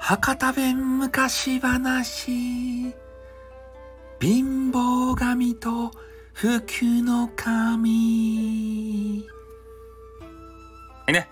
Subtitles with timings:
[0.00, 2.92] 博多弁昔話。
[4.20, 5.92] 貧乏神と
[6.32, 6.64] 福
[7.04, 9.24] の神。
[11.06, 11.28] はいね、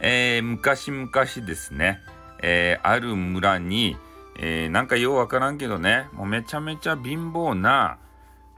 [0.00, 1.10] えー、昔々
[1.46, 2.00] ですね、
[2.42, 3.96] えー、ある村に、
[4.38, 6.08] えー、なんかようわからんけどね。
[6.12, 7.96] もうめちゃめちゃ貧乏な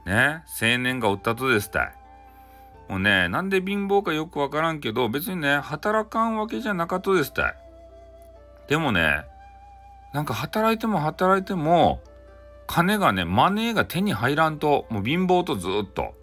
[0.05, 1.98] ね青年がおったとですたい。
[2.89, 7.55] もうねなんで貧乏かよくわからんけど別にね働かんわけじゃなかったですたい
[8.67, 9.23] でもね
[10.13, 12.01] なんか働いても働いても
[12.65, 16.15] 金がねマネーが手に入らんともう貧乏とずっと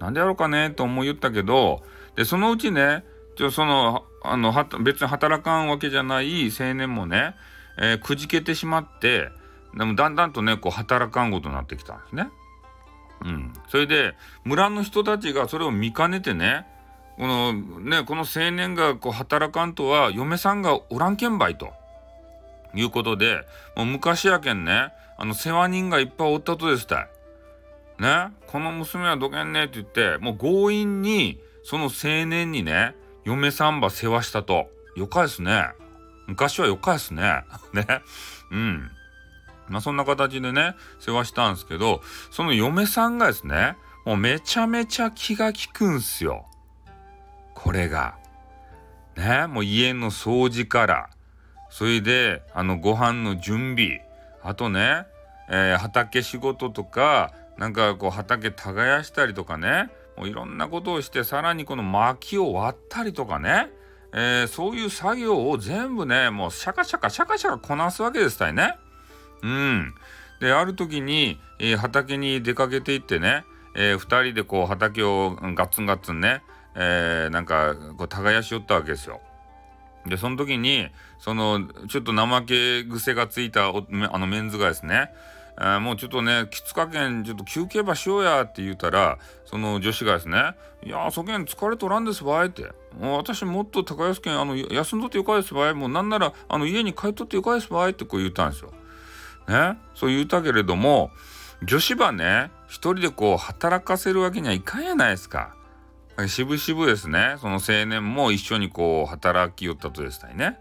[0.00, 1.82] なんでやろうかねと思い言ったけど
[2.16, 3.04] でそのうちね
[3.36, 7.36] ちょそのあの別に働かんわけじゃない青年もね、
[7.78, 9.28] えー、くじけてしまって
[9.76, 12.30] でもだんだんとねこう働かんことになってきたんですね。
[13.24, 14.14] うん、それで
[14.44, 16.66] 村の人たちがそれを見かねてね
[17.16, 21.72] このねこの青年がこう働かんとは嫁さんがおらんけんばいと。
[22.74, 27.08] いうことで、もう昔やけんね、あの世話人がいっぱいおったとですたい。
[27.98, 34.68] ね、この娘はどけんねって言って、もう強引にその青年にね、嫁さんば世話したと。
[34.96, 35.68] よかですね。
[36.26, 37.44] 昔はよかですね。
[37.72, 37.86] ね。
[38.50, 38.90] うん。
[39.68, 46.46] まあそんな形でね、世話したんですけど、その嫁さんがですね、もうめちゃめちゃ気が利くんすよ。
[47.54, 48.16] これが。
[49.16, 51.10] ね、もう家の掃除から、
[51.74, 54.00] それであのご飯の準備
[54.44, 55.06] あとね、
[55.50, 63.72] えー、畑仕事とかなんかこう畑耕したりとかねもういろんなことをしてさらにこの薪を割ったりとかね、
[64.12, 68.78] えー、そういう作業を全部ねもうシャカシャカシャカシャカこなすわけですたいね。
[69.44, 69.94] うん。
[70.40, 76.42] である時に、えー、畑に出かけていってね、えー、2人でこう畑をガッツンガッツンね、
[76.74, 79.20] えー、なんかこう耕しよったわけですよ。
[80.06, 90.54] で、その時に、その、ちょっと怠け癖がついたあのメンズがですね、ー、もうちょっとね、きつかけん、ちょっと休憩ばしようやって言うたら、その女子がですね、
[90.84, 92.64] いやそげん疲れとらんですばいって。
[93.00, 95.74] もう私もっと高安県、あの、休んどってよかですばい。
[95.74, 98.72] もうなんなら、あの、家に帰っとってよかですばいってこう言ったんですよ。
[99.48, 99.78] ね。
[99.94, 101.10] そう言うたけれども、
[101.62, 105.54] 女子ばね、一人でこう働かせるわけにはいかんやないですか。
[106.28, 110.58] しぶしぶですね、その青年も一緒にこう働きよったとですね。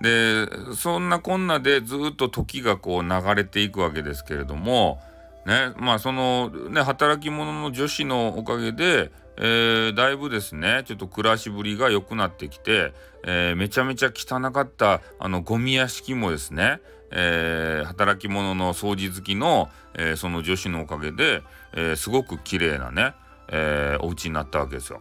[0.00, 5.00] で、そんなこんなでずっと時がこう流れていくわけですけれども、
[5.46, 12.92] ね、まあそのね、働き者の女子のおかげで、えー、だいぶですね、ちょっと暮らしぶりが良くなってきて、
[13.24, 16.80] えー、めちゃめちゃ汚かったあのゴミ屋敷もですね、
[17.16, 21.42] えー、働き者の掃除好きの、えその女子のおかげで、
[21.72, 23.14] えすごく綺麗なね、
[23.48, 25.00] えー、お家になったわけですよ。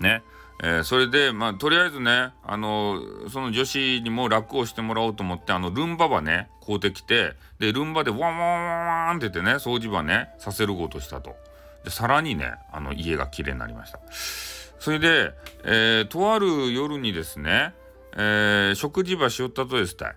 [0.00, 0.22] ね。
[0.62, 11.34] えー、それで、まあ、とりあえずね、あのその女子にも楽をしてもらおうと思って、あの、ルンバばね、買うてきて、で、ルンバでワンワンワンワンって言ってね、掃除ばね、させることしたと。
[11.84, 13.98] で、さらにね、あの、家が綺麗になりました。
[14.78, 15.32] それで、
[15.64, 17.74] えー、とある夜にですね、
[18.16, 20.16] えー、食事場しよったとですたい。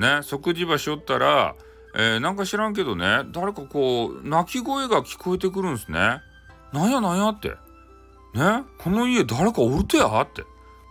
[0.00, 1.54] ね、食事場しよったら、
[1.94, 6.20] えー、なんか知らんけどね、誰かこう、泣き声が聞こえてくるんですね。
[6.72, 7.50] なんやなんやって。
[8.34, 10.44] ね、この家誰かおるとやって。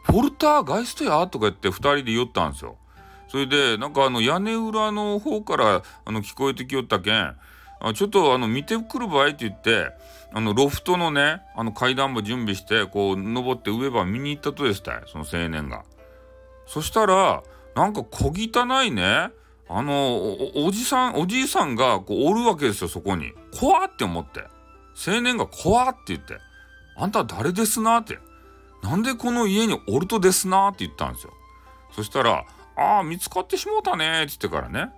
[0.05, 2.77] ポルターガイストやとか言って2人で言ったんですよ。
[3.29, 7.35] それで、なんかあの屋根裏の方からあの聞こえてきよったけん、
[7.79, 9.91] あちょっとあの見てくる場合って言って、
[10.33, 15.83] あのロフトのね、あの階段も準備して、こう登って上ば見に行ったとですたい、その青年が。
[16.65, 17.43] そしたら、
[17.75, 19.31] なんか小汚いね、
[19.69, 23.33] あのお、じさん、おじいさんがこうおるわけですよ、そこに。
[23.57, 24.43] 怖って思って。
[25.07, 26.37] 青年が怖って言って。
[26.97, 28.17] あんた誰ですなって。
[28.81, 31.33] なんでこの家におるとですなって言ったんですよ。
[31.95, 34.91] そしたら、ああ、見つかってしもうたねって言ってからね。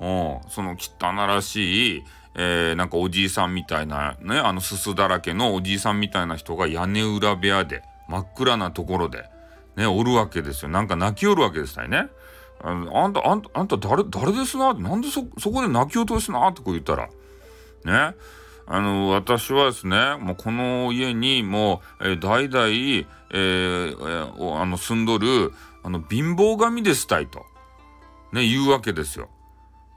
[0.00, 9.24] うん、その汚らしい、えー、なんかおじいさんみたいなね、あのすすだらけのおじいさんみたいな人が屋根裏部屋で、真っ暗なところで、
[9.76, 10.68] ね、おるわけですよ。
[10.68, 12.08] なんか泣きおるわけですね。
[12.60, 14.74] ああんた、あんた、あんた誰、誰ですな？
[14.74, 16.46] なんでそ、そこで泣き落とすな？
[16.48, 17.08] ってこう言ったら。
[17.84, 18.16] ね。
[18.64, 22.66] あの、私はですね、もうこの家にもう、えー、代々、
[23.32, 25.52] えー、あの、住んどる、
[25.82, 27.44] あの、貧乏神ですたいと。
[28.32, 29.28] ね、言うわけですよ。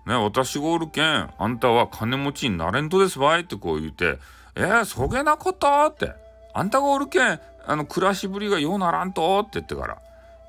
[0.07, 3.42] ね、私がおるけん、あんたは金持ちになれんとですわい？
[3.42, 4.18] ってこう言って、
[4.56, 5.68] えー、そげなこと？
[5.86, 6.13] って。
[6.56, 9.98] あんたがおるけん、あの、暮らしぶりがようならんとって言ってから。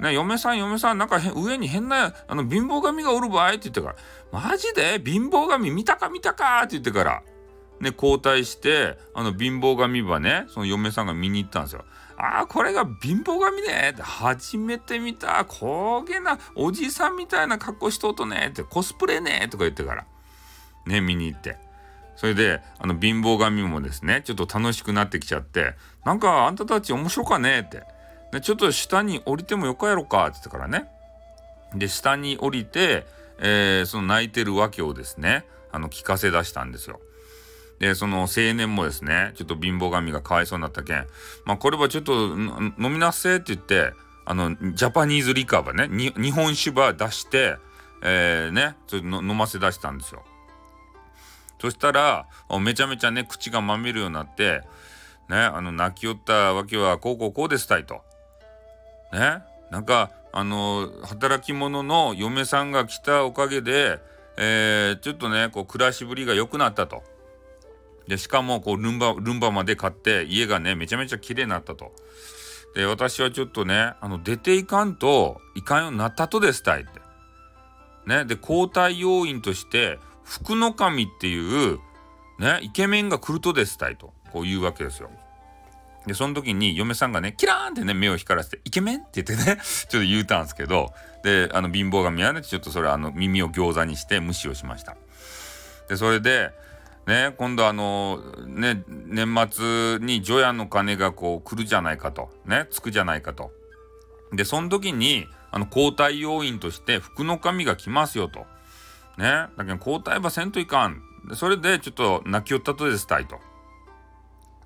[0.01, 3.97] ね、嫁さん嫁さんなんか上に変なあの貧乏神がおる場合って言ってから。
[4.31, 5.01] マジで？
[5.05, 7.23] 貧乏神見たか見たかって言ってから。
[7.81, 11.85] ね、交代して、あの、貧乏神ばね、その嫁さんが見に行ったんですよ。
[12.17, 20.07] ああ、これが貧乏神ねって、初めて見た、こげな、おじさんみたいな格好しとうとねって、コスプレねとか言ってから、
[20.87, 21.59] ね、見に行って。
[22.17, 25.75] それで、あの、貧乏神もですね、ちょっと楽しくなってきちゃって、
[26.05, 27.83] なんかあんたたち面白かねって、
[28.33, 30.89] ね、ちょっと下に降りてもよかやろかって言ってからね。
[31.75, 33.07] で、下に降りて、
[33.39, 37.01] えー、その泣いてるわけをですね、あの、聞かせ出したんですよ。
[37.79, 41.07] で、その青年もですね、ちょっと貧乏神がかわいそうになったけん、
[41.45, 43.93] まあ、これはちょっと飲みなっせって言って、
[44.25, 47.57] あの、ジャパニーズリカーばね、日本酒ば出して、
[48.03, 50.25] えー、ね、ちょっと飲ませ出したんですよ。
[51.67, 52.29] そしたら、
[52.61, 54.63] めちゃめちゃね、口がまみるようになって、
[55.29, 58.03] ね、あの、泣きよったわけは、こうこうこうですたいと。
[59.13, 59.43] ね、
[59.73, 63.99] なんか、あの、働き者の嫁さんが来たおかげで、
[64.37, 67.03] えー、ちょっとね、こう、暮らしぶりが良くなったと。
[68.07, 71.93] で、しかも、こう、ルンバ、ルンバまで買って、家がね、めちゃめちゃ綺麗になったと。
[72.77, 77.01] で、私はちょっとね、あの、出ていかんといかんようになったとですたいって。
[78.07, 81.79] ね、で、交代要員として、福の神っていう、
[82.39, 85.09] ね、イケメンが来るとですたいと、こう言うわけですよ。
[86.07, 90.93] で、その時に嫁さんがね、キラーンってね、目を光らせて、イケメンって言ってね、 ちょっと言うたんですけど、
[91.23, 94.97] で、あの、貧乏神はね、ちょっとそれ、あの、耳を餃子にして無視をしました。
[95.89, 96.51] で、それで、
[97.07, 102.31] ね、今度あの、ね、年末に除夜の鐘がこう来るじゃないかと。
[102.45, 103.53] ね、つくじゃないかと。
[104.33, 108.47] で、その時に、あの、交代要員として福の神が来ますよと。
[109.19, 111.03] ね、だけど交代はせんといかん。
[111.35, 113.41] それでちょっと泣きよったとですたいと。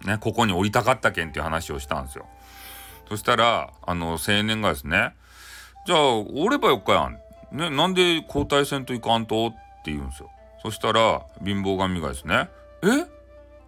[0.05, 2.26] ね、ここに降りたかったけんっていう話をしたんですよ。
[3.08, 5.14] そしたら、あの、青年がですね、
[5.87, 7.19] じゃあ、おればよっかやん。
[7.56, 9.49] ね、なんで交代せんといかんと？
[9.49, 9.50] っ
[9.82, 10.31] て言うんですよ。
[10.62, 12.50] そしたら貧乏神がですね
[12.85, 12.87] 「え？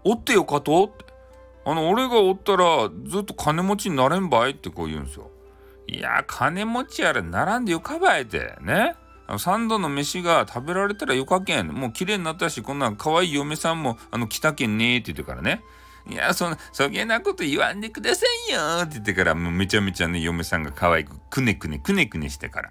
[0.04, 1.06] おってよかと?」って
[1.64, 5.30] 「あの俺がおったらずっと金持ちになれんばい?」ってこう言うんですよ。
[5.88, 8.94] いや金持ちやら並んでよかばいてね。
[9.26, 11.68] あの3度の飯が食べられたらよかけん。
[11.68, 15.62] もう綺麗になったし、こんな可愛い嫁さんもあの来たけんねって言ってからね。
[16.08, 22.70] いや、そんな、そげなこと言わんでくださいよって言ってから、もうめちゃめちゃね、嫁さんが可愛く、くねくね、くねくねしてから、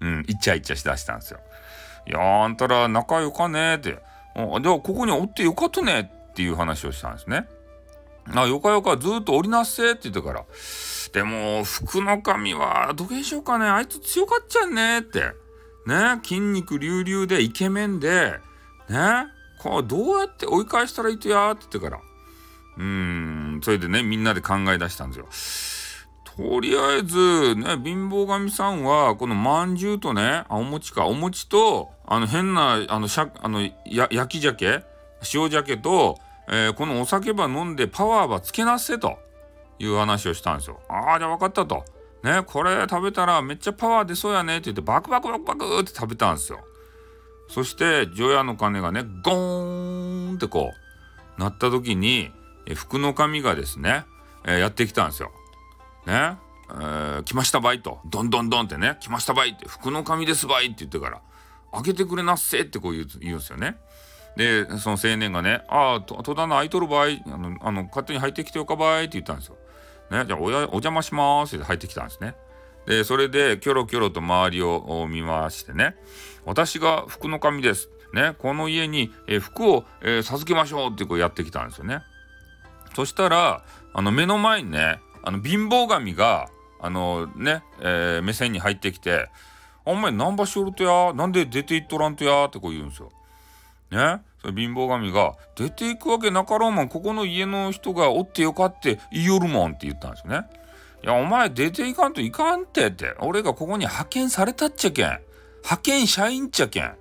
[0.00, 1.40] うん、イチャイチャしだしたんですよ。
[2.06, 3.90] いやあんたら仲良かねって。
[3.90, 3.98] で
[4.40, 7.46] はここにおってよかったねっていう話をしたんですね。
[8.34, 10.44] あ、よかよかずっとおりなっせって言ってから。
[11.12, 13.66] でも、福の神は、どげんしようかね。
[13.66, 15.32] あいつ強かっちゃんねって。
[15.86, 18.38] ね、筋肉隆々でイケメンで、
[18.88, 19.26] ね、
[19.60, 22.00] こうどうやって追い返したらいいとやって言ってから。
[22.78, 25.28] うーん、それでね、みんなで考え出したんですよ。
[26.36, 34.84] とりあえず、ね、貧乏神さんは、このまんじゅうとね、あ、お餅か、お餅と、あの変な、あの、しゃ、あの、や、焼き鮭
[35.34, 36.18] 塩鮭と、
[36.48, 39.18] えー、このお酒ば飲んでパワーばつけなせと
[39.78, 40.80] いう話をしたんですよ。
[40.88, 41.84] ああ、じゃあ分かったと。
[42.22, 46.60] ね、これ食べたらめっちゃパワー出そうやねって言ってバクバクバクバクって食べたんですよ。
[47.48, 50.72] そして、除夜の鐘がね、ゴーンってこ
[51.36, 52.30] う、なった時に、
[52.66, 54.04] え福の神がですね、
[54.44, 55.32] えー、やってきたんですよ。
[56.06, 56.38] ね、
[56.70, 61.20] えー、来ましたばいと、どんどんどんってね、来ましたばいって、福の神ですばいって言ってから、
[61.72, 63.76] 開けてくれなっせってこう言う言うんですよね。
[64.36, 69.56] で、その青年がね、ああ、戸棚開いとる場合、あの、あの勝手に入ってきてよかばいって言ったんですよ。
[70.12, 72.36] ね、じゃあお、邪魔しますって入ってきたんですね。
[72.86, 75.96] で、それで、キョロキョロと周りを見回してね、
[76.44, 77.88] 私が福の神です。
[78.14, 82.02] ね、この家に、え、服を、えー、授けましょうってこうやってきたんですよね。
[82.94, 86.48] そしたら、あの、目の前にね、あの貧乏神が
[86.80, 89.30] あのね、えー、目線に入ってきて
[89.86, 91.14] 「お前何場所おるとや？
[91.14, 93.12] なんで出て行っとらんとや」ってこう言うんですよ。
[93.92, 100.46] ねそれ貧乏神が「出ていくわけなかろうもんここの家の人がおってよかって言いよるもん」って言ったんですよね。
[101.04, 105.06] いやお前出ていかんといかんってって俺がここに派遣されたっちゃけん
[105.62, 106.94] 派遣社員っちゃけん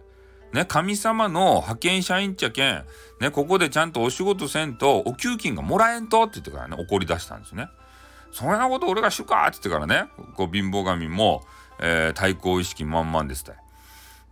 [0.54, 2.84] ね神様の派遣社員っちゃけん
[3.20, 7.68] ねここでちゃんとお仕事せんとお給金がもらえんとって言ってからね怒り出したんですね。
[8.32, 11.44] そんなこと俺がしゅかって言ってからね、こう貧乏神も、
[11.82, 13.54] えー、対抗意識満々でした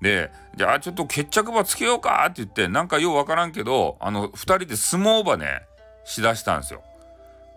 [0.01, 5.63] で、じゃあちょっと決着ばつけようかって言って、なんかようわからんけど、あの、二人で相撲場ね、
[6.05, 6.81] しだしたんですよ。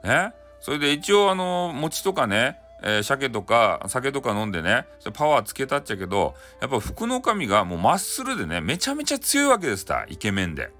[0.04, 0.32] ね？
[0.60, 10.70] それで一応あの、餅とかね、えー、鮭とか酒とか飲んでね、パワーつけたっちゃけど、やっぱ福の神がもうマッスルでね、めちゃめちゃ強いわけですた、イケメンで。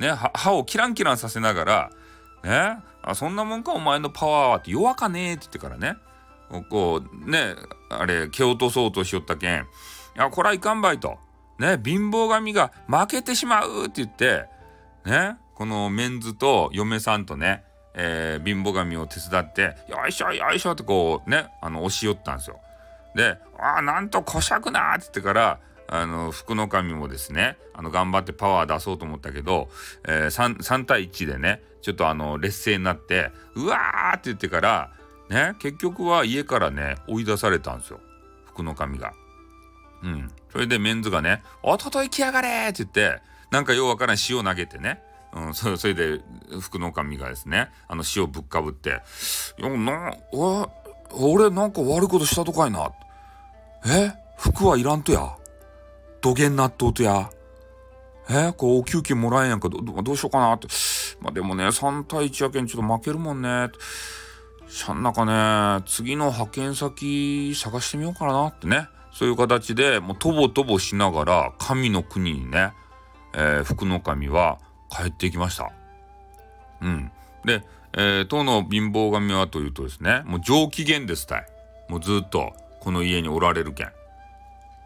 [0.00, 1.90] ね、歯をキランキランさせながら、
[2.42, 5.96] ね、あそんなもんかお前のパワーはって弱かねえって言ってからね
[6.70, 7.54] こうね
[7.88, 9.66] あれ蹴落とそうとしよったけん
[10.16, 11.18] いやこらいかんばいと
[11.58, 14.46] ね貧乏神が負けてしまうって言って
[15.04, 17.64] ねこのメンズと嫁さんとね、
[17.94, 22.60] えー、貧乏神を手伝って「よいしょよいしょ」ってこうねあの押し寄ったんですよ。
[23.14, 29.68] で「ああなんとこしゃくな」って言ってからあの福の神もですねあの頑張ってパワー出そうと思ったけど、
[30.08, 34.90] えー、3, 3対1でねちょっとあの劣勢になってうわって言ってから
[35.28, 38.00] ね結局は家からね追い出されたんですよ
[38.46, 39.12] 福の神が。
[40.02, 45.02] うん、それでメンズがね「おととい来やがれ!」って言ってなんかようわからん塩投げてね。
[45.34, 46.20] うん、それで
[46.60, 49.00] 福の神がですねあの塩ぶっかぶって
[49.58, 50.12] 「いやな
[51.10, 52.90] 俺なんか悪いことしたとかいな」
[53.86, 55.34] え服はいらんとや
[56.20, 57.30] 土下納豆とや
[58.28, 60.68] えこうお給金もらえんやんかどどうしようかなって。
[61.20, 63.70] まあでもね3対1やけんちょっと負けるもんね。
[64.68, 68.88] しゃんなかね次の派遣先探してみようかなってね。
[69.12, 72.72] そういう形でもうとぼとぼしながら神の国にね、
[73.34, 74.58] えー、福の神は
[74.90, 75.72] 帰ってきました。
[76.80, 77.10] うん。
[77.44, 77.62] で、
[77.94, 81.46] えー、当の貧乏神はというとですね、もう上機嫌ですたい。
[81.88, 83.86] もうずっとこの家におられるけん。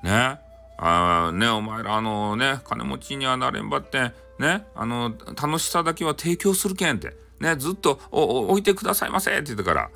[0.02, 0.40] ね。
[0.78, 7.16] あね、お前らあのね、金持ちにはなれんばって、ね、あの、楽しさだけは提供するけんって。
[7.40, 9.90] ね、ずっとお置いてくださいませって言ってから、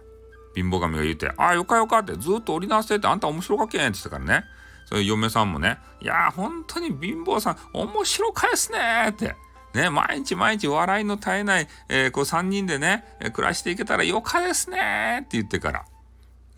[0.55, 4.45] 貧乏神が言うて、ああ、よかよかって、ずっと折り直してって、あんた面白かけんって言ってからね。
[4.87, 8.79] そういう嫁さんもね、いや本当に貧乏さん、面白かえすね
[9.11, 9.37] って。
[9.73, 15.85] ね、毎日毎日笑いの絶えない、えー、こう3人でね、えー、暮らしていけたらよかですねって言ってから。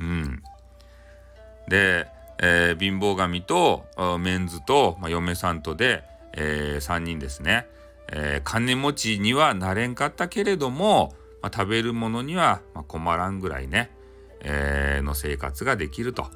[0.00, 0.42] うん。
[1.68, 2.08] で、
[2.38, 3.84] えー、貧乏神と
[4.18, 7.66] メンズと、まあ、嫁さんとで、えー、3人ですね、
[8.08, 13.90] えー、金持ちにはなれんかったけれども、まあ、食べるものには困らんぐらいね、
[14.40, 16.26] えー、の生活ができると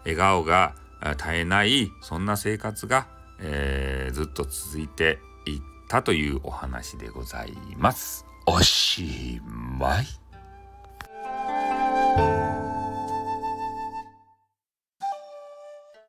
[0.00, 0.76] 笑顔が
[1.16, 3.08] 絶えないそんな生活が、
[3.40, 8.24] えー、ずっと続いていったというお話でございます。
[8.46, 10.06] おしまい。